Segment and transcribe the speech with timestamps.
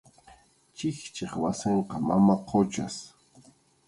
[0.75, 2.95] Chikchip wasinqa mama Quchas.